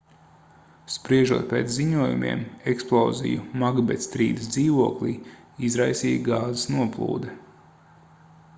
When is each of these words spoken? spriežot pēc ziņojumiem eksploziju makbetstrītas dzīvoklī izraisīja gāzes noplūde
spriežot 0.93 1.43
pēc 1.51 1.67
ziņojumiem 1.73 2.41
eksploziju 2.73 3.43
makbetstrītas 3.65 4.49
dzīvoklī 4.55 5.13
izraisīja 5.69 6.25
gāzes 6.31 6.67
noplūde 6.79 7.37